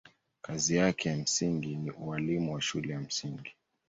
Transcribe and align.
Kazi 0.41 0.75
yake 0.75 1.09
ya 1.09 1.17
msingi 1.17 1.75
ni 1.75 1.91
ualimu 1.91 2.53
wa 2.53 2.61
shule 2.61 2.93
ya 2.93 2.99
msingi. 2.99 3.53